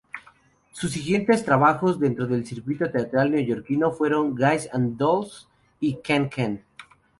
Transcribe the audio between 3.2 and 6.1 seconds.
neoyorquino fueron "Guys and Dolls" y